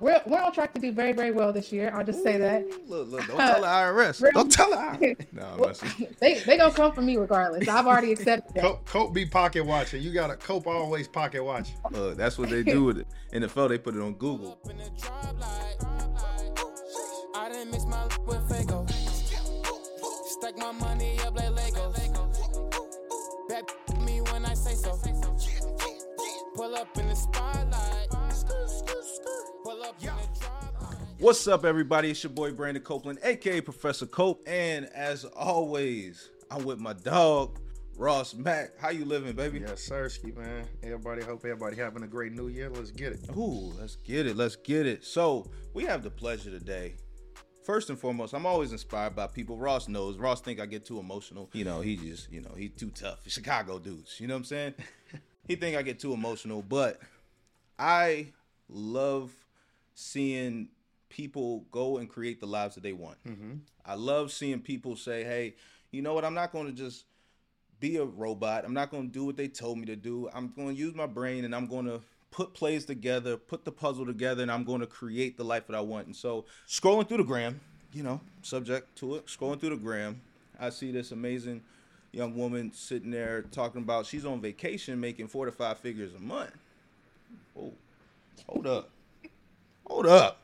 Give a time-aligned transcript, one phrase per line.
[0.00, 1.92] we're we're on track to do very very well this year.
[1.94, 2.64] I'll just say that.
[2.88, 4.32] Look, look, don't uh, tell the IRS.
[4.32, 5.32] don't tell the IRS.
[5.32, 5.74] No, well,
[6.20, 7.68] they they gonna come for me regardless.
[7.68, 8.62] I've already accepted that.
[8.62, 10.02] Cope, Cope be pocket watching.
[10.02, 11.70] You gotta Cope always pocket watch.
[11.90, 13.06] Look, that's what they do with it.
[13.32, 14.58] In the NFL, they put it on Google.
[14.64, 14.70] Oh,
[17.34, 18.88] I didn't mix my with Fago.
[20.26, 23.48] Stack my money up like Legos.
[23.48, 24.98] Bet me when I say so.
[26.54, 28.17] Pull up in the spotlight.
[31.18, 32.10] What's up, everybody?
[32.10, 37.58] It's your boy Brandon Copeland, aka Professor Cope, and as always, I'm with my dog
[37.96, 38.78] Ross Mack.
[38.78, 39.60] How you living, baby?
[39.60, 40.66] Yes, sir, ski man.
[40.82, 42.70] Everybody, hope everybody having a great new year.
[42.70, 43.20] Let's get it.
[43.36, 44.36] Ooh, let's get it.
[44.36, 45.04] Let's get it.
[45.04, 46.94] So we have the pleasure today
[47.68, 49.58] first and foremost, I'm always inspired by people.
[49.58, 50.16] Ross knows.
[50.16, 51.50] Ross think I get too emotional.
[51.52, 53.18] You know, he just, you know, he's too tough.
[53.26, 54.18] Chicago dudes.
[54.18, 54.74] You know what I'm saying?
[55.46, 56.98] he think I get too emotional, but
[57.78, 58.28] I
[58.70, 59.34] love
[60.00, 60.68] seeing
[61.08, 63.18] people go and create the lives that they want.
[63.26, 63.54] Mm-hmm.
[63.84, 65.56] I love seeing people say, "Hey,
[65.90, 66.24] you know what?
[66.24, 67.04] I'm not going to just
[67.80, 68.64] be a robot.
[68.64, 70.28] I'm not going to do what they told me to do.
[70.32, 72.00] I'm going to use my brain and I'm going to
[72.30, 75.76] put plays together, put the puzzle together, and I'm going to create the life that
[75.76, 76.06] I want.
[76.06, 77.60] And so, scrolling through the gram,
[77.92, 80.20] you know, subject to it, scrolling through the gram,
[80.60, 81.62] I see this amazing
[82.12, 86.20] young woman sitting there talking about she's on vacation making four to five figures a
[86.20, 86.52] month.
[87.58, 87.72] Oh,
[88.46, 88.90] hold up,
[89.88, 90.40] hold up.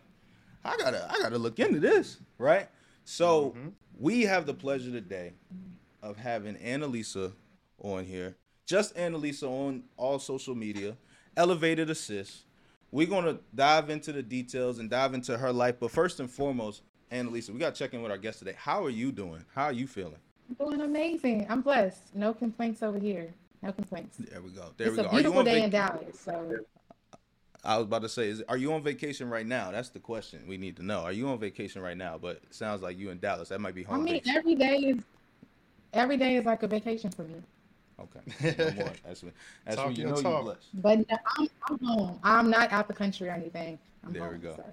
[0.64, 2.68] I gotta, I gotta look into this, right?
[3.04, 3.68] So mm-hmm.
[3.98, 5.32] we have the pleasure today
[6.02, 7.32] of having Annalisa
[7.78, 8.36] on here.
[8.66, 10.96] Just Annalisa on all social media
[11.36, 12.44] elevated assist.
[12.90, 16.82] We're gonna dive into the details and dive into her life, but first and foremost,
[17.12, 18.54] Annalisa, we gotta check in with our guest today.
[18.56, 19.44] How are you doing?
[19.54, 20.16] How are you feeling?
[20.48, 21.46] I'm doing amazing.
[21.48, 22.14] I'm blessed.
[22.14, 23.32] No complaints over here.
[23.62, 24.18] No complaints.
[24.18, 24.72] There we go.
[24.76, 25.02] There it's we go.
[25.02, 26.20] It's a beautiful day vac- in Dallas.
[26.20, 26.56] So
[27.64, 29.70] I was about to say, is are you on vacation right now?
[29.70, 31.00] That's the question we need to know.
[31.00, 32.18] Are you on vacation right now?
[32.18, 33.48] But it sounds like you in Dallas.
[33.48, 34.00] That might be home.
[34.00, 34.36] I mean, base.
[34.36, 35.02] every day is
[35.92, 37.36] every day is like a vacation for me.
[37.98, 38.54] Okay.
[38.58, 38.92] No more.
[39.06, 39.32] That's when,
[39.64, 40.66] that's when you know you're blessed.
[40.74, 40.98] But
[41.38, 42.18] I'm, I'm home.
[42.24, 43.78] I'm not out the country or anything.
[44.04, 44.56] I'm there home, we go.
[44.56, 44.64] So.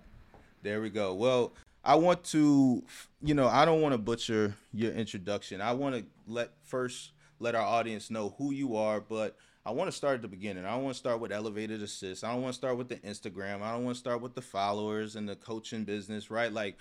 [0.64, 1.14] There we go.
[1.14, 2.84] Well, I want to,
[3.22, 5.62] you know, I don't want to butcher your introduction.
[5.62, 9.90] I want to let first let our audience know who you are, but I want
[9.90, 10.66] to start at the beginning.
[10.66, 12.24] I don't want to start with elevated assist.
[12.24, 13.62] I don't want to start with the Instagram.
[13.62, 16.52] I don't want to start with the followers and the coaching business, right?
[16.52, 16.78] Like,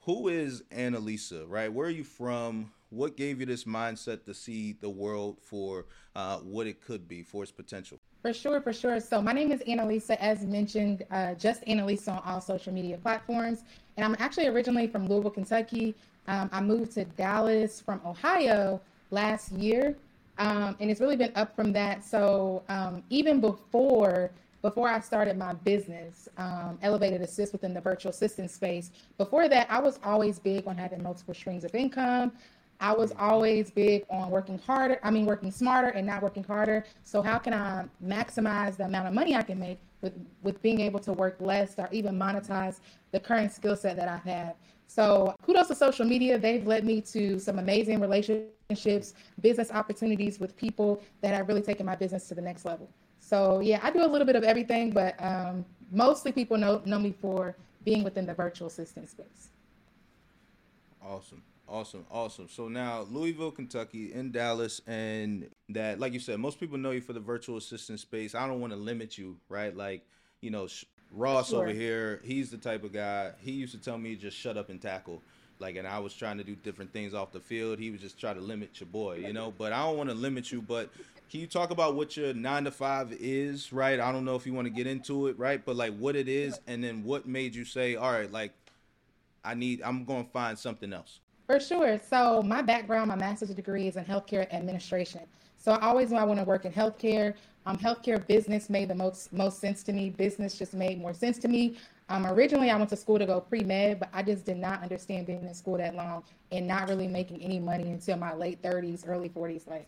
[0.00, 1.70] who is Annalisa, right?
[1.70, 2.72] Where are you from?
[2.88, 5.84] What gave you this mindset to see the world for
[6.16, 7.98] uh, what it could be, for its potential?
[8.22, 9.00] For sure, for sure.
[9.00, 13.64] So my name is Annalisa, as mentioned, uh, just Annalisa on all social media platforms.
[13.98, 15.94] And I'm actually originally from Louisville, Kentucky.
[16.26, 18.80] Um, I moved to Dallas from Ohio
[19.10, 19.94] last year.
[20.38, 22.04] Um, and it's really been up from that.
[22.04, 24.30] So um, even before
[24.62, 29.70] before I started my business, um, Elevated Assist within the virtual assistant space, before that,
[29.70, 32.32] I was always big on having multiple streams of income.
[32.80, 36.84] I was always big on working harder, I mean, working smarter and not working harder.
[37.04, 40.80] So, how can I maximize the amount of money I can make with, with being
[40.80, 42.80] able to work less or even monetize
[43.12, 44.54] the current skill set that I have?
[44.86, 46.38] So, kudos to social media.
[46.38, 51.84] They've led me to some amazing relationships, business opportunities with people that have really taken
[51.84, 52.88] my business to the next level.
[53.20, 56.98] So, yeah, I do a little bit of everything, but um, mostly people know, know
[56.98, 59.50] me for being within the virtual assistant space.
[61.02, 61.42] Awesome.
[61.66, 62.46] Awesome, awesome.
[62.48, 67.00] So now Louisville, Kentucky, in Dallas, and that, like you said, most people know you
[67.00, 68.34] for the virtual assistant space.
[68.34, 69.74] I don't want to limit you, right?
[69.74, 70.06] Like,
[70.42, 70.68] you know,
[71.10, 71.62] Ross sure.
[71.62, 73.32] over here, he's the type of guy.
[73.40, 75.22] He used to tell me just shut up and tackle.
[75.64, 77.78] Like, and I was trying to do different things off the field.
[77.78, 79.50] He was just trying to limit your boy, you know.
[79.56, 80.60] But I don't want to limit you.
[80.60, 80.90] But
[81.30, 83.98] can you talk about what your nine to five is, right?
[83.98, 85.64] I don't know if you want to get into it, right?
[85.64, 88.52] But like what it is, and then what made you say, all right, like
[89.42, 91.20] I need, I'm going to find something else.
[91.46, 91.98] For sure.
[92.10, 95.22] So my background, my master's degree is in healthcare administration.
[95.56, 97.32] So I always knew I want to work in healthcare.
[97.64, 100.10] Um, healthcare business made the most most sense to me.
[100.10, 101.78] Business just made more sense to me.
[102.08, 104.82] Um, originally, I went to school to go pre med, but I just did not
[104.82, 106.22] understand being in school that long
[106.52, 109.66] and not really making any money until my late 30s, early 40s.
[109.66, 109.86] Like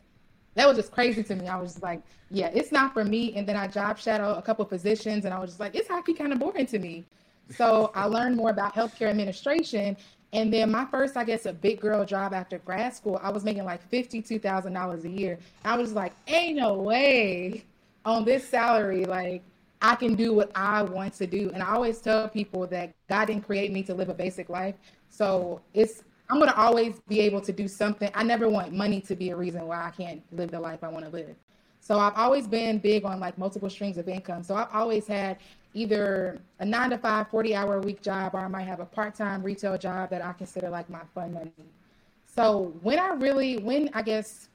[0.54, 1.46] that was just crazy to me.
[1.46, 3.34] I was just like, yeah, it's not for me.
[3.36, 6.14] And then I job shadow a couple positions, and I was just like, it's actually
[6.14, 7.04] kind of boring to me.
[7.50, 9.96] So I learned more about healthcare administration,
[10.32, 13.44] and then my first, I guess, a big girl job after grad school, I was
[13.44, 15.38] making like fifty-two thousand dollars a year.
[15.64, 17.62] I was like, ain't no way
[18.04, 19.42] on this salary, like
[19.82, 21.50] I can do what I want to do.
[21.52, 24.75] And I always tell people that God didn't create me to live a basic life.
[25.08, 28.11] So it's I'm gonna always be able to do something.
[28.14, 30.88] I never want money to be a reason why I can't live the life I
[30.88, 31.37] want to live.
[31.81, 34.43] So I've always been big on like multiple streams of income.
[34.43, 35.38] So I've always had
[35.73, 38.84] either a nine to five, 40 hour a week job, or I might have a
[38.87, 41.52] part time retail job that I consider like my fun money.
[42.26, 44.49] So when I really, when I guess,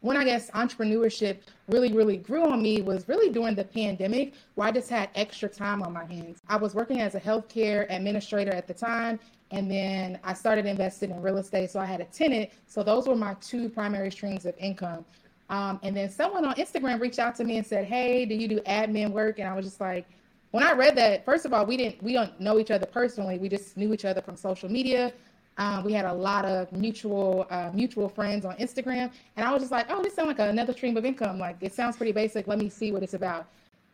[0.00, 1.38] when I guess entrepreneurship
[1.68, 5.48] really, really grew on me was really during the pandemic where I just had extra
[5.48, 6.40] time on my hands.
[6.48, 9.20] I was working as a healthcare administrator at the time,
[9.50, 11.70] and then I started investing in real estate.
[11.70, 12.50] So I had a tenant.
[12.66, 15.04] So those were my two primary streams of income.
[15.50, 18.48] Um, and then someone on Instagram reached out to me and said, "Hey, do you
[18.48, 20.06] do admin work?" And I was just like,
[20.52, 23.38] when I read that, first of all, we didn't we don't know each other personally.
[23.38, 25.12] We just knew each other from social media.
[25.58, 29.62] Um, we had a lot of mutual uh, mutual friends on Instagram, and I was
[29.62, 31.38] just like, "Oh, this sounds like another stream of income.
[31.38, 32.46] Like it sounds pretty basic.
[32.46, 33.46] Let me see what it's about."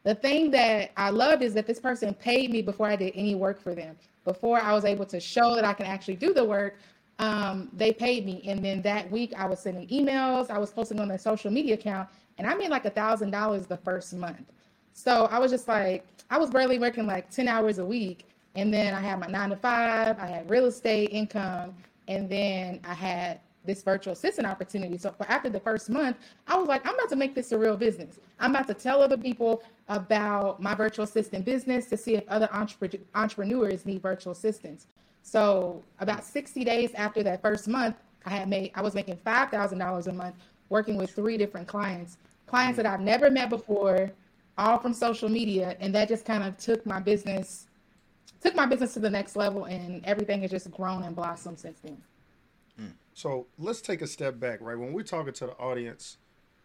[0.04, 3.34] The thing that I loved is that this person paid me before I did any
[3.34, 3.96] work for them.
[4.24, 6.78] Before I was able to show that I can actually do the work,
[7.18, 8.42] um, they paid me.
[8.46, 11.74] And then that week I was sending emails, I was posting on their social media
[11.74, 12.08] account,
[12.38, 14.52] and I made like a thousand dollars the first month.
[14.92, 18.28] So I was just like, I was barely working like 10 hours a week.
[18.56, 21.74] And then I had my nine to five, I had real estate income,
[22.08, 24.96] and then I had this virtual assistant opportunity.
[24.96, 26.16] So for after the first month,
[26.46, 28.18] I was like, I'm about to make this a real business.
[28.40, 32.48] I'm about to tell other people about my virtual assistant business to see if other
[32.52, 34.86] entre- entrepreneurs need virtual assistants.
[35.22, 39.50] So about 60 days after that first month, I had made I was making five
[39.50, 40.34] thousand dollars a month
[40.68, 44.10] working with three different clients, clients that I've never met before,
[44.58, 47.66] all from social media, and that just kind of took my business
[48.40, 51.80] took my business to the next level, and everything has just grown and blossomed since
[51.80, 52.00] then.
[53.16, 54.78] So let's take a step back, right?
[54.78, 56.18] When we're talking to the audience,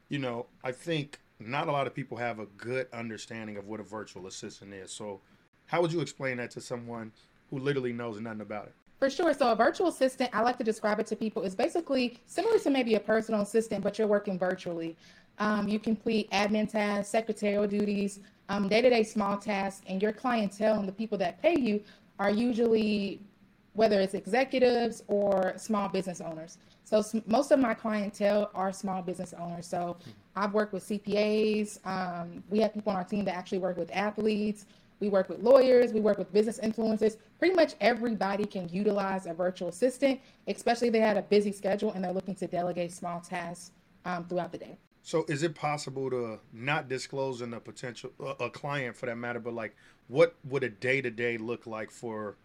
[0.10, 3.80] you know, I think not a lot of people have a good understanding of what
[3.80, 4.92] a virtual assistant is.
[4.92, 5.22] So,
[5.68, 7.14] how would you explain that to someone
[7.50, 8.74] who literally knows nothing about it?
[9.00, 9.34] For sure.
[9.34, 12.70] So a virtual assistant, I like to describe it to people, is basically similar to
[12.70, 14.98] maybe a personal assistant, but you're working virtually.
[15.40, 18.20] Um, you complete admin tasks, secretarial duties,
[18.52, 21.82] um, day-to-day small tasks, and your clientele and the people that pay you
[22.20, 23.22] are usually
[23.74, 26.58] whether it's executives or small business owners.
[26.84, 29.66] So most of my clientele are small business owners.
[29.66, 29.96] So
[30.36, 31.80] I've worked with CPAs.
[31.86, 34.66] Um, we have people on our team that actually work with athletes.
[35.00, 35.94] We work with lawyers.
[35.94, 37.16] We work with business influencers.
[37.40, 41.94] Pretty much everybody can utilize a virtual assistant, especially if they had a busy schedule
[41.94, 43.72] and they're looking to delegate small tasks
[44.04, 44.78] um, throughout the day.
[45.04, 49.40] So, is it possible to not disclosing a potential a, a client for that matter,
[49.40, 49.76] but like
[50.08, 52.36] what would a day to day look like for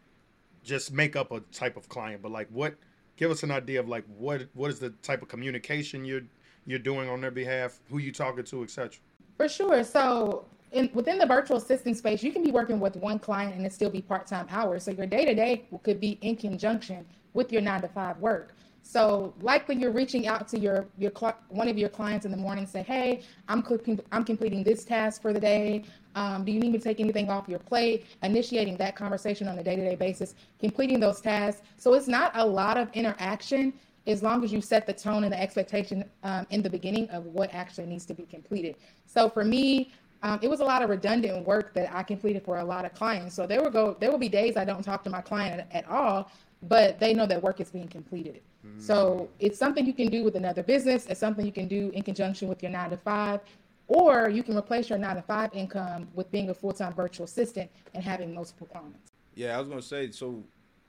[0.65, 2.75] just make up a type of client, but like what
[3.17, 6.23] give us an idea of like what what is the type of communication you're
[6.67, 8.93] you're doing on their behalf, who you talking to, etc.
[9.37, 9.85] For sure.
[9.85, 13.65] So in, within the virtual assistant space, you can be working with one client and
[13.65, 14.83] it still be part-time hours.
[14.85, 18.55] So your day-to-day could be in conjunction with your nine to five work.
[18.87, 21.11] So likely you're reaching out to your your
[21.49, 25.21] one of your clients in the morning, say, "Hey, I'm cl- I'm completing this task
[25.21, 25.83] for the day.
[26.15, 29.59] Um, do you need me to take anything off your plate?" Initiating that conversation on
[29.59, 31.63] a day-to-day basis, completing those tasks.
[31.79, 33.73] So it's not a lot of interaction
[34.07, 37.27] as long as you set the tone and the expectation um, in the beginning of
[37.27, 38.77] what actually needs to be completed.
[39.05, 39.91] So for me,
[40.23, 42.95] um, it was a lot of redundant work that I completed for a lot of
[42.95, 43.35] clients.
[43.35, 45.89] So there will go there will be days I don't talk to my client at
[45.89, 46.31] all,
[46.63, 48.41] but they know that work is being completed.
[48.67, 48.81] Mm-hmm.
[48.81, 51.07] So it's something you can do with another business.
[51.07, 53.41] It's something you can do in conjunction with your nine to five,
[53.89, 57.25] or you can replace your nine to five income with being a full time virtual
[57.25, 59.11] assistant and having multiple clients.
[59.35, 60.11] Yeah, I was gonna say.
[60.11, 60.43] So,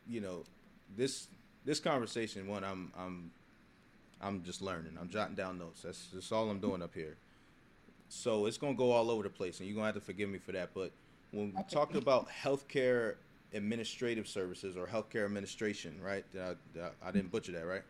[0.07, 0.43] you know,
[0.95, 1.27] this
[1.65, 3.31] this conversation, one, I'm I'm
[4.21, 4.97] I'm just learning.
[4.99, 5.81] I'm jotting down notes.
[5.83, 7.17] That's that's all I'm doing up here.
[8.09, 10.39] So it's gonna go all over the place, and you're gonna have to forgive me
[10.39, 10.69] for that.
[10.73, 10.91] But
[11.31, 13.15] when we talk about healthcare
[13.53, 16.25] administrative services or healthcare administration, right?
[16.35, 17.83] I, I, I didn't butcher that, right?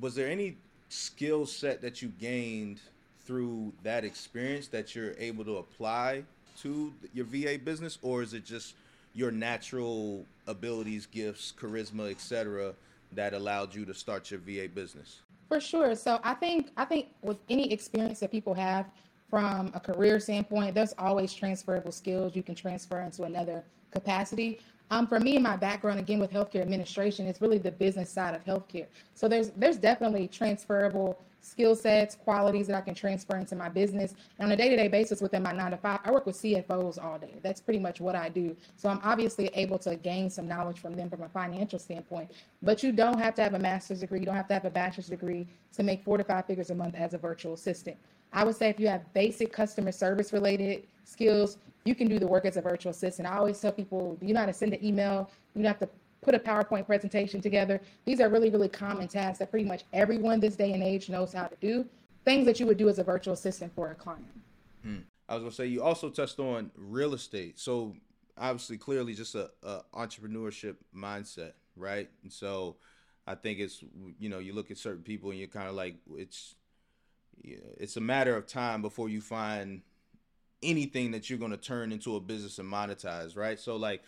[0.00, 0.56] Was there any
[0.88, 2.80] skill set that you gained
[3.24, 6.24] through that experience that you're able to apply
[6.60, 8.74] to your VA business, or is it just
[9.14, 12.74] your natural abilities, gifts, charisma, etc.,
[13.12, 15.20] that allowed you to start your VA business?
[15.48, 15.94] For sure.
[15.94, 18.86] So I think I think with any experience that people have
[19.28, 24.60] from a career standpoint, there's always transferable skills you can transfer into another capacity.
[24.90, 28.34] Um, for me, and my background again with healthcare administration is really the business side
[28.34, 28.86] of healthcare.
[29.14, 34.14] So there's there's definitely transferable skill sets, qualities that I can transfer into my business.
[34.38, 37.18] And on a day-to-day basis within my nine to five, I work with CFOs all
[37.18, 37.34] day.
[37.42, 38.56] That's pretty much what I do.
[38.76, 42.30] So I'm obviously able to gain some knowledge from them from a financial standpoint.
[42.62, 44.70] But you don't have to have a master's degree, you don't have to have a
[44.70, 47.96] bachelor's degree to make four to five figures a month as a virtual assistant.
[48.32, 52.26] I would say if you have basic customer service related skills, you can do the
[52.26, 53.28] work as a virtual assistant.
[53.28, 55.88] I always tell people you know how to send an email, you have to
[56.22, 57.80] put a PowerPoint presentation together.
[58.04, 61.32] These are really, really common tasks that pretty much everyone this day and age knows
[61.32, 61.84] how to do.
[62.24, 64.24] Things that you would do as a virtual assistant for a client.
[64.84, 64.98] Hmm.
[65.28, 67.58] I was gonna say you also touched on real estate.
[67.58, 67.94] So
[68.38, 72.08] obviously, clearly, just a, a entrepreneurship mindset, right?
[72.22, 72.76] And so
[73.26, 73.82] I think it's
[74.18, 76.54] you know you look at certain people and you're kind of like it's
[77.42, 79.82] it's a matter of time before you find
[80.62, 83.58] anything that you're going to turn into a business and monetize, right?
[83.58, 84.02] So like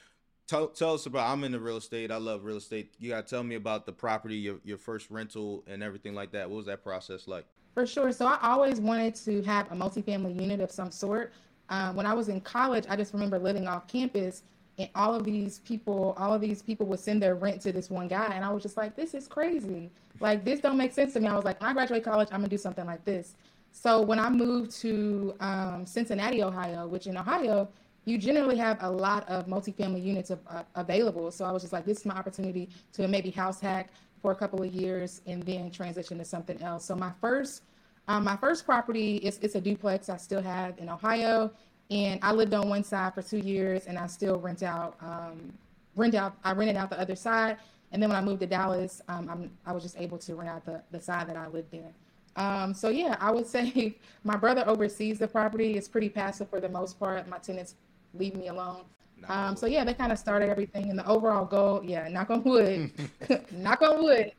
[0.47, 2.95] tell, tell us about i'm in the real estate i love real estate.
[2.99, 6.33] You got to tell me about the property your, your first rental and everything like
[6.33, 6.49] that.
[6.49, 7.47] What was that process like?
[7.75, 8.13] For sure.
[8.13, 11.33] So i always wanted to have a multifamily unit of some sort.
[11.71, 14.43] Um, when i was in college i just remember living off campus
[14.79, 17.89] and all of these people all of these people would send their rent to this
[17.89, 19.91] one guy and i was just like this is crazy.
[20.21, 21.27] Like this don't make sense to me.
[21.27, 23.35] I was like when i graduate college i'm gonna do something like this
[23.77, 27.69] so when i moved to um, cincinnati ohio which in ohio
[28.05, 31.31] you generally have a lot of multifamily units of, uh, available.
[31.31, 33.91] So I was just like, this is my opportunity to maybe house hack
[34.21, 36.85] for a couple of years and then transition to something else.
[36.85, 37.63] So my first,
[38.09, 41.51] um, my first property is it's a duplex I still have in Ohio,
[41.91, 45.53] and I lived on one side for two years, and I still rent out, um,
[45.97, 46.37] rent out.
[46.45, 47.57] I rented out the other side,
[47.93, 50.67] and then when I moved to Dallas, um, I was just able to rent out
[50.67, 51.95] the the side that I lived in.
[52.37, 55.77] Um, so yeah, I would say my brother oversees the property.
[55.77, 57.29] It's pretty passive for the most part.
[57.29, 57.75] My tenants
[58.15, 58.85] leave me alone.
[59.29, 62.43] Um, so yeah, they kind of started everything, and the overall goal, yeah, knock on
[62.43, 62.91] wood,
[63.53, 64.33] knock on wood.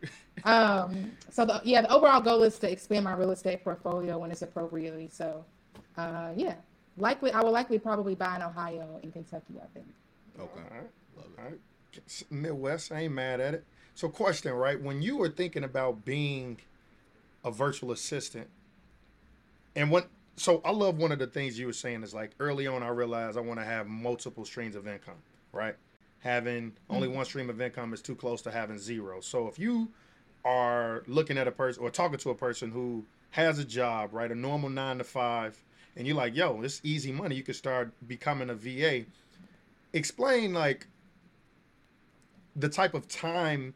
[0.44, 4.32] Um, so the yeah, the overall goal is to expand my real estate portfolio when
[4.32, 5.10] it's appropriately.
[5.12, 5.44] So,
[5.98, 6.56] uh, yeah,
[6.98, 9.56] likely I will likely probably buy in Ohio and Kentucky.
[9.62, 9.88] I think.
[10.40, 10.90] Okay, all right.
[11.16, 11.40] Love it.
[11.40, 11.60] All right.
[12.30, 13.66] Midwest, I ain't mad at it.
[13.96, 14.80] So, question, right?
[14.80, 16.58] When you were thinking about being
[17.46, 18.50] a virtual assistant,
[19.76, 20.04] and when
[20.36, 22.90] so I love one of the things you were saying is like early on I
[22.90, 25.16] realized I want to have multiple streams of income,
[25.54, 25.76] right?
[26.20, 27.18] Having only mm-hmm.
[27.18, 29.22] one stream of income is too close to having zero.
[29.22, 29.90] So if you
[30.44, 34.32] are looking at a person or talking to a person who has a job, right,
[34.32, 35.58] a normal nine to five,
[35.96, 37.36] and you're like, yo, it's easy money.
[37.36, 39.06] You could start becoming a VA.
[39.94, 40.88] Explain like
[42.56, 43.74] the type of time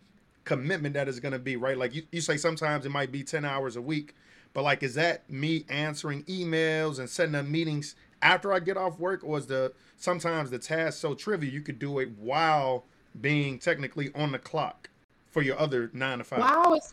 [0.49, 1.77] commitment that is going to be, right?
[1.77, 4.15] Like you, you say sometimes it might be 10 hours a week
[4.53, 8.99] but like, is that me answering emails and setting up meetings after I get off
[8.99, 12.85] work, or is the sometimes the task so trivial you could do it while
[13.21, 14.89] being technically on the clock
[15.29, 16.39] for your other nine to five?
[16.39, 16.91] Well, I always,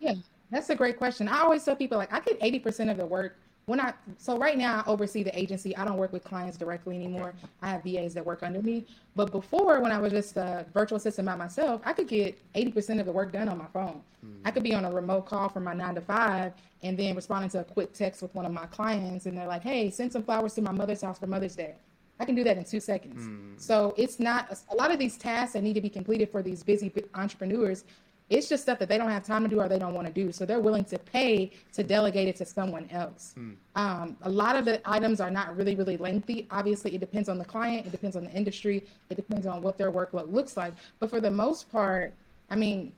[0.00, 0.14] yeah,
[0.50, 1.28] that's a great question.
[1.28, 3.36] I always tell people like I get eighty percent of the work
[3.68, 5.76] when I so right now I oversee the agency.
[5.76, 7.34] I don't work with clients directly anymore.
[7.60, 8.86] I have VAs that work under me.
[9.14, 12.72] But before, when I was just a virtual assistant by myself, I could get eighty
[12.72, 14.00] percent of the work done on my phone.
[14.24, 14.46] Mm-hmm.
[14.46, 17.50] I could be on a remote call from my nine to five and then responding
[17.50, 20.22] to a quick text with one of my clients, and they're like, "Hey, send some
[20.22, 21.74] flowers to my mother's house for Mother's Day."
[22.20, 23.22] I can do that in two seconds.
[23.22, 23.60] Mm.
[23.60, 26.62] So it's not a lot of these tasks that need to be completed for these
[26.64, 27.84] busy entrepreneurs
[28.30, 30.12] it's just stuff that they don't have time to do or they don't want to
[30.12, 30.30] do.
[30.32, 33.34] So they're willing to pay to delegate it to someone else.
[33.38, 33.56] Mm.
[33.74, 36.46] Um, a lot of the items are not really, really lengthy.
[36.50, 39.78] Obviously, it depends on the client, it depends on the industry, it depends on what
[39.78, 40.74] their workload looks like.
[40.98, 42.12] But for the most part,
[42.50, 42.92] I mean,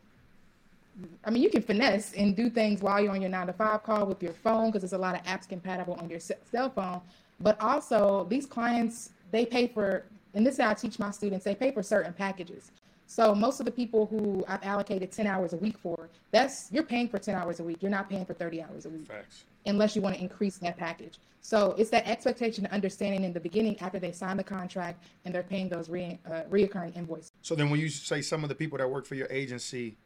[1.25, 3.83] I mean, you can finesse and do things while you're on your nine to five
[3.85, 7.01] call with your phone because there's a lot of apps compatible on your cell phone.
[7.41, 11.45] But also, these clients, they pay for, and this is how I teach my students,
[11.45, 12.73] they pay for certain packages.
[13.11, 16.85] So most of the people who I've allocated 10 hours a week for, that's you're
[16.85, 17.79] paying for 10 hours a week.
[17.81, 19.09] You're not paying for 30 hours a week.
[19.09, 19.43] Facts.
[19.67, 21.19] Unless you want to increase that package.
[21.41, 25.35] So it's that expectation and understanding in the beginning after they sign the contract and
[25.35, 27.33] they're paying those re, uh, reoccurring invoices.
[27.43, 29.97] So then when you say some of the people that work for your agency,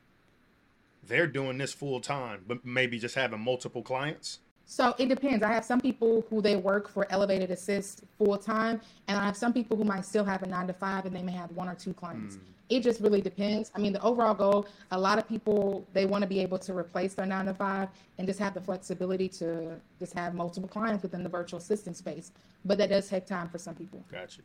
[1.07, 4.39] they're doing this full time, but maybe just having multiple clients?
[4.65, 5.45] So it depends.
[5.45, 9.37] I have some people who they work for Elevated Assist full time, and I have
[9.37, 11.69] some people who might still have a nine to five and they may have one
[11.69, 12.37] or two clients.
[12.37, 12.54] Mm.
[12.71, 13.71] It just really depends.
[13.75, 16.77] I mean, the overall goal, a lot of people they want to be able to
[16.77, 21.03] replace their nine to five and just have the flexibility to just have multiple clients
[21.03, 22.33] within the virtual assistant space.
[22.65, 24.03] But that does take time for some people.
[24.11, 24.41] Gotcha.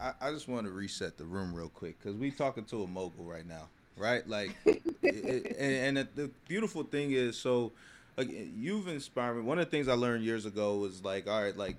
[0.00, 2.86] I, I just want to reset the room real quick because we're talking to a
[2.86, 4.26] mogul right now, right?
[4.28, 7.72] Like, it, it, and, and the beautiful thing is so
[8.16, 9.42] like you've inspired me.
[9.42, 11.76] One of the things I learned years ago was like, all right, like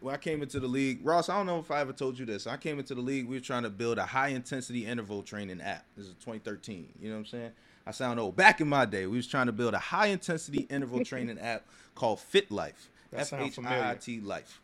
[0.00, 2.26] when I came into the league, Ross, I don't know if I ever told you
[2.26, 2.46] this.
[2.46, 5.60] I came into the league, we were trying to build a high intensity interval training
[5.60, 5.84] app.
[5.96, 6.88] This is 2013.
[7.00, 7.50] You know what I'm saying?
[7.86, 8.36] I sound old.
[8.36, 11.64] Back in my day, we was trying to build a high intensity interval training app
[11.94, 12.88] called Fit Life.
[13.12, 14.60] F H I I T Life.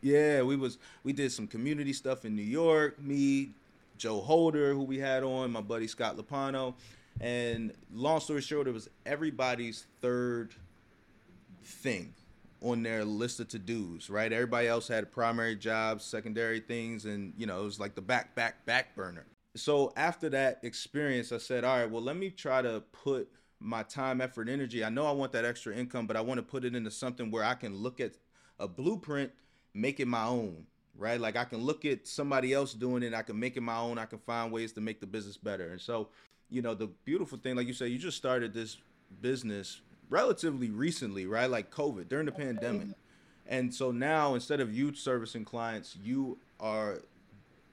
[0.00, 3.00] Yeah, we was we did some community stuff in New York.
[3.02, 3.50] Me,
[3.98, 6.74] Joe Holder, who we had on, my buddy Scott Lopano.
[7.20, 10.54] And long story short, it was everybody's third
[11.64, 12.14] thing
[12.62, 14.32] on their list of to dos, right?
[14.32, 18.34] Everybody else had primary jobs, secondary things, and you know, it was like the back,
[18.34, 19.26] back, back burner.
[19.54, 23.28] So after that experience, I said, all right, well, let me try to put
[23.60, 24.84] my time, effort, energy.
[24.84, 27.30] I know I want that extra income, but I want to put it into something
[27.30, 28.12] where I can look at
[28.58, 29.32] a blueprint
[29.74, 30.66] make it my own,
[30.96, 31.20] right?
[31.20, 33.98] Like I can look at somebody else doing it, I can make it my own,
[33.98, 35.70] I can find ways to make the business better.
[35.70, 36.08] And so,
[36.50, 38.76] you know, the beautiful thing, like you said, you just started this
[39.20, 39.80] business
[40.12, 41.50] relatively recently, right?
[41.50, 42.82] Like COVID during the pandemic.
[42.82, 42.92] Mm-hmm.
[43.48, 46.98] And so now instead of you servicing clients, you are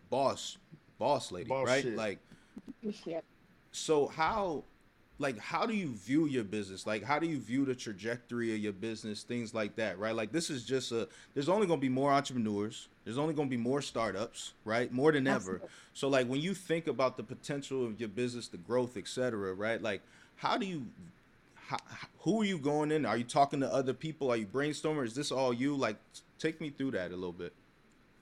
[0.10, 0.58] boss,
[0.98, 1.84] boss lady, Boss right?
[1.84, 1.96] shit.
[1.96, 2.19] Like
[3.05, 3.19] Yeah.
[3.72, 4.63] so how
[5.19, 8.60] like how do you view your business like how do you view the trajectory of
[8.60, 11.81] your business things like that right like this is just a there's only going to
[11.81, 15.67] be more entrepreneurs there's only going to be more startups right more than ever Absolutely.
[15.93, 19.81] so like when you think about the potential of your business the growth etc right
[19.81, 20.01] like
[20.38, 20.86] how do you
[21.69, 21.77] how,
[22.19, 25.13] who are you going in are you talking to other people are you brainstorming is
[25.13, 25.97] this all you like
[26.39, 27.53] take me through that a little bit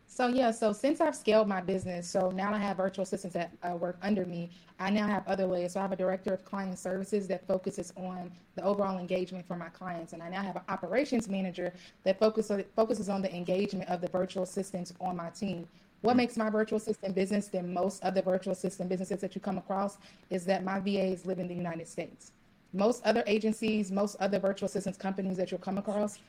[0.10, 3.52] So yeah, so since I've scaled my business, so now I have virtual assistants that
[3.62, 4.50] uh, work under me.
[4.80, 5.74] I now have other layers.
[5.74, 9.56] So I have a director of client services that focuses on the overall engagement for
[9.56, 11.72] my clients, and I now have an operations manager
[12.04, 15.68] that focuses focuses on the engagement of the virtual assistants on my team.
[16.02, 19.60] What makes my virtual assistant business than most other virtual assistant businesses that you come
[19.60, 19.98] across
[20.32, 22.32] is that my VAs live in the United States.
[22.78, 26.20] Most other agencies, most other virtual assistance companies that you'll come across,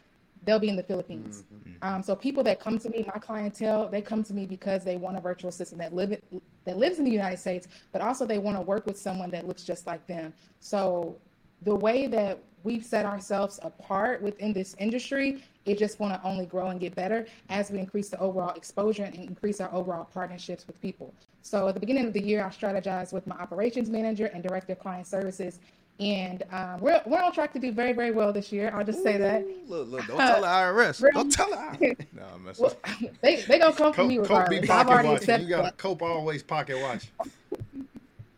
[0.45, 1.45] they'll be in the Philippines.
[1.83, 4.97] Um, so people that come to me, my clientele, they come to me because they
[4.97, 6.19] want a virtual assistant that live
[6.65, 9.47] that lives in the United States, but also they want to work with someone that
[9.47, 10.33] looks just like them.
[10.61, 11.17] So
[11.63, 16.47] the way that we've set ourselves apart within this industry, it just want to only
[16.47, 20.67] grow and get better as we increase the overall exposure and increase our overall partnerships
[20.67, 21.13] with people.
[21.43, 24.73] So at the beginning of the year, I strategized with my operations manager and director
[24.73, 25.61] of client services.
[26.01, 28.71] And um, we're, we're on track to do very, very well this year.
[28.73, 29.45] I'll just say that.
[29.69, 31.15] look look don't tell the irs Really?
[31.15, 32.07] don't tell the IRS.
[32.13, 32.77] no i'm messing Well,
[33.23, 34.71] they they gonna come for Cope, me Cope be regardless.
[34.71, 35.23] I've pocket already watching.
[35.23, 35.77] accepted You got that.
[35.79, 37.09] Cope always pocket watch.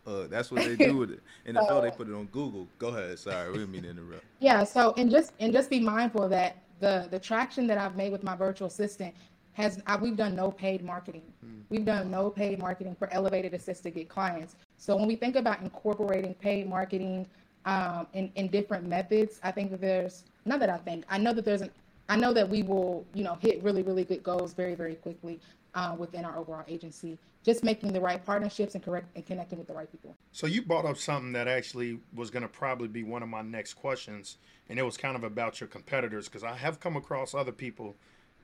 [0.07, 1.19] Uh, that's what they do with it.
[1.47, 2.67] NFL, they put it on Google.
[2.79, 3.17] Go ahead.
[3.19, 4.23] Sorry, we didn't mean to interrupt.
[4.39, 4.63] Yeah.
[4.63, 8.23] So and just and just be mindful that the the traction that I've made with
[8.23, 9.13] my virtual assistant
[9.53, 11.23] has I, we've done no paid marketing.
[11.69, 14.55] We've done no paid marketing for elevated assist to get clients.
[14.77, 17.27] So when we think about incorporating paid marketing
[17.65, 21.33] um, in in different methods, I think that there's not that I think I know
[21.33, 21.71] that there's an
[22.09, 25.39] I know that we will you know hit really really good goals very very quickly
[25.75, 27.17] uh, within our overall agency.
[27.43, 30.15] Just making the right partnerships and correct and connecting with the right people.
[30.31, 33.41] So you brought up something that actually was going to probably be one of my
[33.41, 34.37] next questions,
[34.69, 37.95] and it was kind of about your competitors because I have come across other people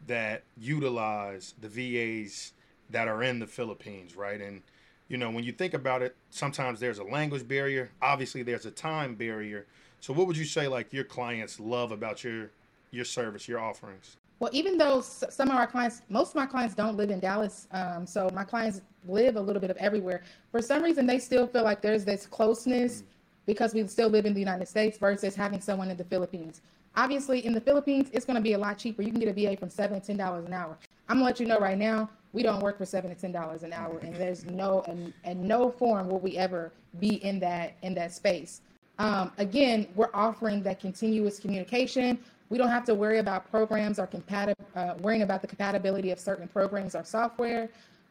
[0.07, 2.53] that utilize the VAs
[2.89, 4.39] that are in the Philippines, right?
[4.39, 4.61] And
[5.09, 7.89] you know, when you think about it, sometimes there's a language barrier.
[8.01, 9.65] Obviously, there's a time barrier.
[9.99, 12.49] So, what would you say like your clients love about your
[12.91, 14.17] your service, your offerings?
[14.39, 17.67] Well, even though some of our clients, most of my clients don't live in Dallas,
[17.71, 20.21] um, so my clients live a little bit of everywhere.
[20.51, 23.03] For some reason, they still feel like there's this closeness
[23.47, 26.61] because we still live in the United States versus having someone in the Philippines.
[26.95, 29.01] Obviously, in the Philippines, it's going to be a lot cheaper.
[29.01, 30.77] You can get a VA from seven to ten dollars an hour.
[31.09, 33.63] I'm gonna let you know right now, we don't work for seven to ten dollars
[33.63, 37.73] an hour, and there's no and, and no form will we ever be in that
[37.81, 38.61] in that space.
[38.99, 42.19] Um, again, we're offering that continuous communication.
[42.49, 46.19] We don't have to worry about programs or compatible, uh, worrying about the compatibility of
[46.19, 47.69] certain programs or software.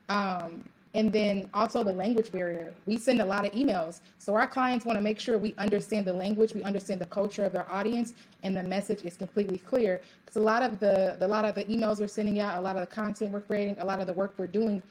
[0.09, 2.73] Um, and then also the language barrier.
[2.87, 4.01] We send a lot of emails.
[4.19, 7.45] So our clients want to make sure we understand the language, we understand the culture
[7.45, 10.01] of their audience, and the message is completely clear.
[10.25, 12.61] Because a lot of the, the a lot of the emails we're sending out, a
[12.63, 14.83] lot of the content we're creating, a lot of the work we're doing,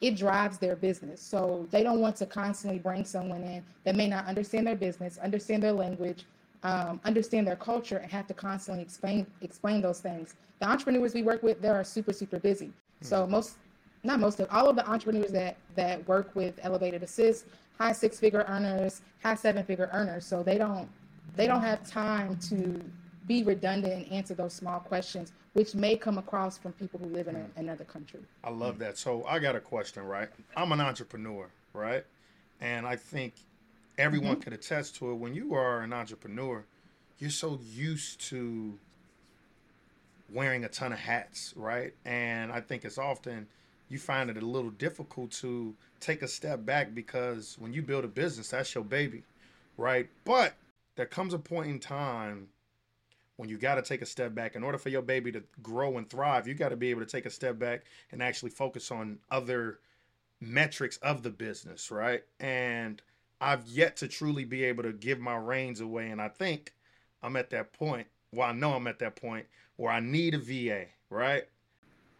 [0.00, 1.20] it drives their business.
[1.22, 5.18] So they don't want to constantly bring someone in that may not understand their business,
[5.18, 6.24] understand their language,
[6.64, 10.34] um, understand their culture, and have to constantly explain explain those things.
[10.58, 12.72] The entrepreneurs we work with, they are super super busy.
[13.02, 13.56] So most,
[14.04, 17.46] not most of, all of the entrepreneurs that that work with Elevated Assist,
[17.78, 20.24] high six figure earners, high seven figure earners.
[20.24, 20.88] So they don't
[21.36, 22.80] they don't have time to
[23.26, 27.26] be redundant and answer those small questions, which may come across from people who live
[27.26, 27.48] in a, mm.
[27.56, 28.20] another country.
[28.44, 28.98] I love that.
[28.98, 30.28] So I got a question, right?
[30.56, 32.04] I'm an entrepreneur, right?
[32.60, 33.34] And I think
[33.96, 34.40] everyone mm-hmm.
[34.40, 35.14] can attest to it.
[35.14, 36.64] When you are an entrepreneur,
[37.18, 38.78] you're so used to
[40.32, 41.94] wearing a ton of hats, right?
[42.04, 43.46] And I think it's often
[43.88, 48.04] you find it a little difficult to take a step back because when you build
[48.04, 49.22] a business, that's your baby,
[49.76, 50.08] right?
[50.24, 50.54] But
[50.96, 52.48] there comes a point in time
[53.36, 54.54] when you got to take a step back.
[54.54, 57.06] In order for your baby to grow and thrive you got to be able to
[57.06, 59.80] take a step back and actually focus on other
[60.40, 62.22] metrics of the business right?
[62.40, 63.00] And
[63.40, 66.72] i've yet to truly be able to give my reins away and i think
[67.20, 69.44] i'm at that point well i know i'm at that point
[69.76, 71.44] where i need a va right?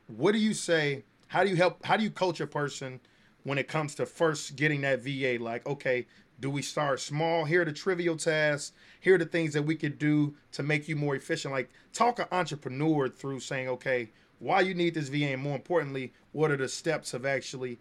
[0.07, 1.03] What do you say
[1.35, 3.01] how do you help how do you coach a person
[3.43, 6.07] when it comes to first getting that va like okay
[6.41, 7.45] do we start small?
[7.45, 8.73] Here are the trivial tasks.
[9.01, 11.55] Here are the things that we could do to make you more efficient.
[11.55, 16.13] Like talk an entrepreneur through saying okay why you need this VA, and more importantly,
[16.33, 17.79] what are the steps of actually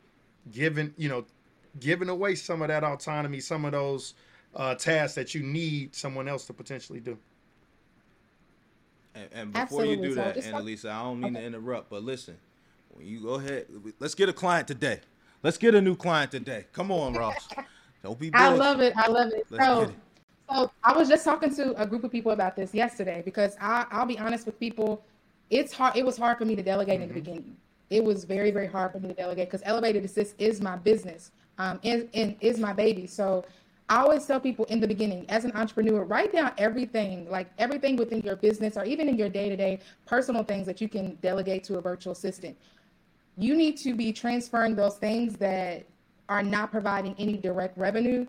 [0.52, 1.26] giving you know
[1.80, 4.13] giving away some of that autonomy, some of those
[4.56, 7.18] uh, tasks that you need someone else to potentially do.
[9.16, 9.96] And, and before Absolutely.
[9.96, 12.38] you do So that, just- Annalisa, I don't mean to interrupt, but listen,
[12.94, 13.66] when you go ahead,
[14.00, 15.00] let's get a client today.
[15.42, 16.66] Let's get a new client today.
[16.72, 17.48] Come on, Ross.
[18.04, 18.32] Don't be.
[18.34, 18.94] I love it.
[18.96, 19.46] I love it.
[19.50, 19.92] Let's So, it.
[20.50, 23.86] so I was just talking to a group of people about this yesterday because I,
[23.92, 25.04] I'll be honest with people,
[25.50, 25.96] it's hard.
[25.96, 27.56] It was hard for me to delegate in the beginning.
[27.90, 31.32] It was very, very hard for me to delegate because Elevated Assist is my business,
[31.58, 33.06] um, and, and is my baby.
[33.06, 33.46] So
[33.90, 37.96] I always tell people in the beginning, as an entrepreneur, write down everything, like everything
[37.98, 41.16] within your business or even in your day to day personal things that you can
[41.22, 42.58] delegate to a virtual assistant
[43.38, 45.86] you need to be transferring those things that
[46.30, 48.26] are not providing any direct revenue,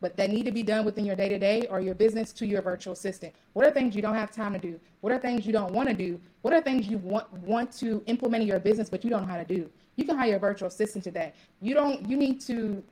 [0.00, 2.46] but that need to be done within your day to day or your business to
[2.46, 3.34] your virtual assistant.
[3.52, 4.78] What are things you don't have time to do?
[5.00, 6.20] What are things you don't want to do?
[6.42, 9.32] What are things you want want to implement in your business but you don't know
[9.32, 9.68] how to do?
[9.96, 11.32] You can hire a virtual assistant today.
[11.60, 12.08] You don't.
[12.08, 12.82] You need to.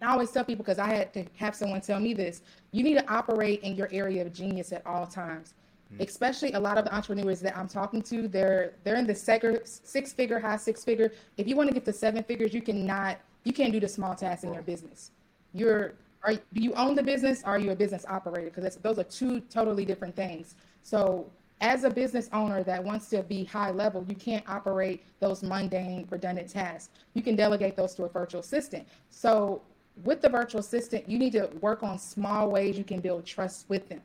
[0.00, 2.42] I always tell people because I had to have someone tell me this.
[2.70, 5.54] You need to operate in your area of genius at all times
[5.92, 6.06] Mm.
[6.06, 10.12] especially a lot of the entrepreneurs that I'm talking to, they're they're in the six
[10.12, 11.12] figure, high six figure.
[11.38, 14.14] If you want to get to seven figures, you cannot you can't do the small
[14.14, 15.12] tasks in your business.
[15.54, 17.42] You're are do you own the business?
[17.42, 18.50] Or are you a business operator?
[18.54, 20.56] Because those are two totally different things.
[20.82, 21.30] So
[21.62, 26.06] as a business owner that wants to be high level, you can't operate those mundane,
[26.10, 26.90] redundant tasks.
[27.14, 28.86] You can delegate those to a virtual assistant.
[29.08, 29.62] So
[30.04, 33.64] with the virtual assistant, you need to work on small ways you can build trust
[33.68, 34.02] with them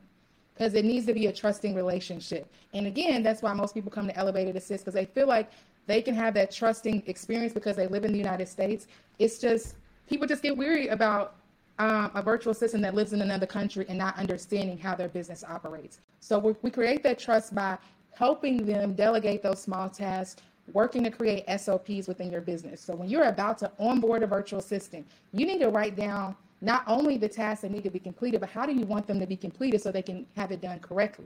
[0.53, 2.47] because it needs to be a trusting relationship.
[2.73, 5.51] And again, that's why most people come to Elevated Assist because they feel like
[5.87, 8.87] they can have that trusting experience because they live in the United States.
[9.19, 9.75] It's just
[10.07, 11.35] people just get weary about
[11.79, 15.43] um, a virtual assistant that lives in another country and not understanding how their business
[15.43, 15.99] operates.
[16.19, 17.77] So we, we create that trust by
[18.13, 22.79] helping them delegate those small tasks, working to create SOPs within your business.
[22.79, 26.83] So when you're about to onboard a virtual assistant, you need to write down not
[26.87, 29.27] only the tasks that need to be completed, but how do you want them to
[29.27, 31.25] be completed so they can have it done correctly.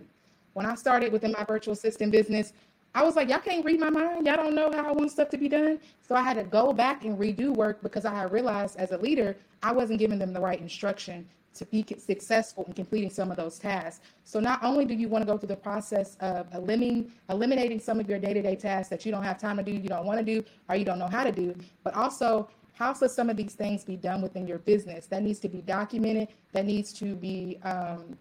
[0.54, 2.54] When I started within my virtual assistant business,
[2.96, 4.26] I was like, y'all can't read my mind.
[4.26, 5.80] Y'all don't know how I want stuff to be done.
[6.02, 8.98] So I had to go back and redo work because I had realized as a
[8.98, 13.38] leader, I wasn't giving them the right instruction to be successful in completing some of
[13.38, 14.04] those tasks.
[14.24, 18.00] So not only do you want to go through the process of eliminating eliminating some
[18.00, 20.26] of your day-to-day tasks that you don't have time to do, you don't want to
[20.26, 22.48] do, or you don't know how to do, but also
[22.78, 25.08] how should some of these things be done within your business?
[25.08, 26.28] That needs to be documented.
[26.54, 28.18] That needs to be um,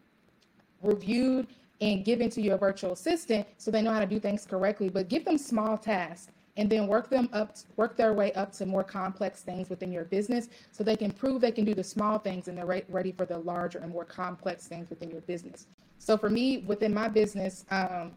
[0.82, 1.46] reviewed
[1.82, 4.88] and given to your virtual assistant so they know how to do things correctly.
[4.88, 8.64] But give them small tasks and then work them up, work their way up to
[8.64, 12.18] more complex things within your business so they can prove they can do the small
[12.18, 15.66] things and they're re- ready for the larger and more complex things within your business.
[15.98, 18.12] So for me, within my business, um,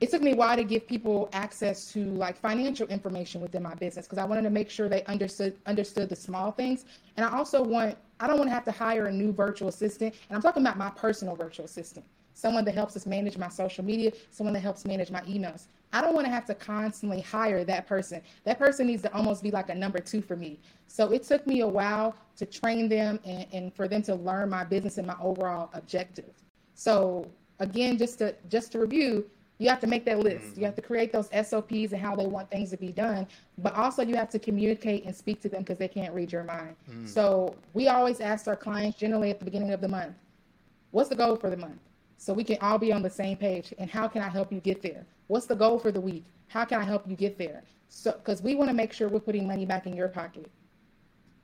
[0.00, 3.74] it took me a while to give people access to like financial information within my
[3.74, 6.84] business because I wanted to make sure they understood understood the small things.
[7.16, 10.14] And I also want I don't want to have to hire a new virtual assistant.
[10.28, 12.04] And I'm talking about my personal virtual assistant,
[12.34, 15.66] someone that helps us manage my social media, someone that helps manage my emails.
[15.92, 18.20] I don't want to have to constantly hire that person.
[18.44, 20.58] That person needs to almost be like a number two for me.
[20.88, 24.50] So it took me a while to train them and, and for them to learn
[24.50, 26.34] my business and my overall objective.
[26.74, 27.26] So
[27.60, 29.24] again, just to just to review,
[29.58, 30.44] you have to make that list.
[30.44, 30.64] You mm-hmm.
[30.64, 33.26] have to create those SOPs and how they want things to be done.
[33.58, 36.44] But also you have to communicate and speak to them because they can't read your
[36.44, 36.76] mind.
[36.90, 37.08] Mm.
[37.08, 40.14] So we always ask our clients generally at the beginning of the month,
[40.90, 41.78] what's the goal for the month?
[42.18, 43.72] So we can all be on the same page.
[43.78, 45.06] And how can I help you get there?
[45.28, 46.24] What's the goal for the week?
[46.48, 47.62] How can I help you get there?
[47.88, 50.50] So because we want to make sure we're putting money back in your pocket.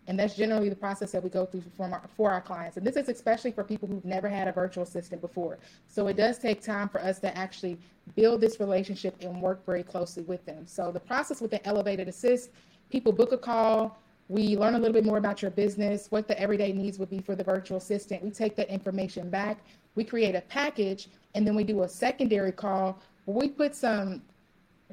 [0.08, 2.76] And that's generally the process that we go through for our, for our clients.
[2.76, 5.58] And this is especially for people who've never had a virtual assistant before.
[5.86, 7.78] So it does take time for us to actually
[8.16, 10.66] build this relationship and work very closely with them.
[10.66, 12.50] So the process with the Elevated Assist,
[12.90, 13.96] people book a call.
[14.28, 17.20] We learn a little bit more about your business, what the everyday needs would be
[17.20, 18.24] for the virtual assistant.
[18.24, 19.58] We take that information back.
[19.94, 24.22] We create a package, and then we do a secondary call we put some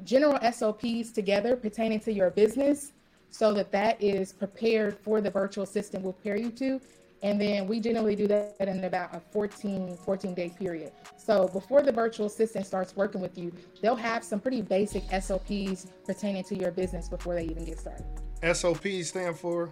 [0.04, 2.92] general SOPs together pertaining to your business
[3.30, 6.80] so that that is prepared for the virtual assistant will pair you to.
[7.22, 10.92] And then we generally do that in about a 14, 14 day period.
[11.18, 15.86] So before the virtual assistant starts working with you, they'll have some pretty basic SOPs
[16.06, 18.06] pertaining to your business before they even get started.
[18.54, 19.70] SOPs stand for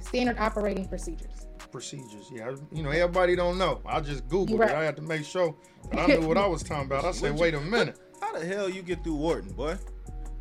[0.00, 1.46] Standard operating procedures.
[1.72, 2.30] procedures.
[2.32, 3.80] Yeah, you know everybody don't know.
[3.84, 4.70] I just googled right.
[4.70, 4.76] it.
[4.76, 5.54] I had to make sure
[5.90, 7.04] that I knew what I was talking about.
[7.04, 7.98] I said, wait a minute.
[8.20, 9.76] How the hell you get through Wharton, boy?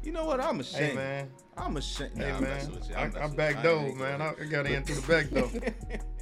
[0.03, 0.39] You know what?
[0.39, 0.95] I'm Hey ashamed.
[0.95, 2.15] man, I'm ashamed.
[2.15, 2.95] Nah, hey I'm man, messing with you.
[2.95, 4.21] I, I'm I messing with back door, man.
[4.21, 5.51] I, I got in through the back door.